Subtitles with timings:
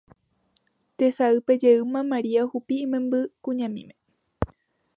[0.97, 3.95] Tesaýpe jeýma Maria ohupi imembykuñamíme